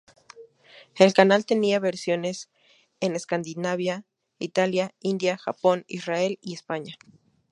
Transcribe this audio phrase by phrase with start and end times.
[0.97, 2.49] El canal tenía versiones
[3.01, 4.07] en Escandinavia,
[4.39, 6.95] Italia, India, Japón, Israel y España.